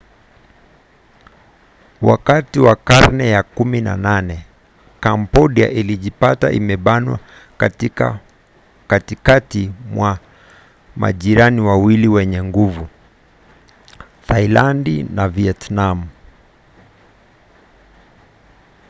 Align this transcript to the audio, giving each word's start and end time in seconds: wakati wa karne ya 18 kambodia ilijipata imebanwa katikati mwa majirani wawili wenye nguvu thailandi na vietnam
wakati 2.01 2.59
wa 2.59 2.75
karne 2.75 3.29
ya 3.29 3.41
18 3.41 4.37
kambodia 4.99 5.69
ilijipata 5.69 6.51
imebanwa 6.51 7.19
katikati 8.87 9.71
mwa 9.93 10.19
majirani 10.95 11.61
wawili 11.61 12.07
wenye 12.07 12.43
nguvu 12.43 12.87
thailandi 14.27 15.03
na 15.03 15.27
vietnam 15.29 16.07